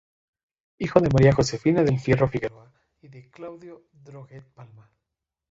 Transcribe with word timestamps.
Hijo 0.79 0.99
de 0.99 1.09
María 1.13 1.31
Josefina 1.31 1.83
del 1.83 1.99
Fierro 1.99 2.27
Figueroa 2.27 2.71
y 3.03 3.07
de 3.09 3.29
Claudio 3.29 3.83
Droguett 3.93 4.51
Palma. 4.51 4.89